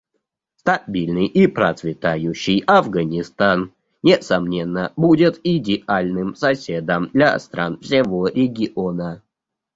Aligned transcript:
Стабильный 0.55 1.27
и 1.27 1.45
процветающий 1.45 2.63
Афганистан, 2.65 3.71
несомненно, 4.01 4.91
будет 4.95 5.39
идеальным 5.43 6.33
соседом 6.33 7.09
для 7.13 7.37
стран 7.37 7.77
всего 7.81 8.27
региона. 8.27 9.21